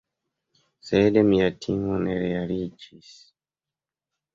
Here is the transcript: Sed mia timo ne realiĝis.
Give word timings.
Sed 0.89 1.21
mia 1.29 1.51
timo 1.67 2.01
ne 2.07 2.19
realiĝis. 2.27 3.17